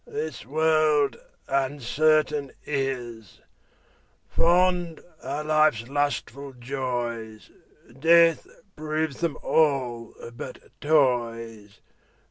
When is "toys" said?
10.81-11.81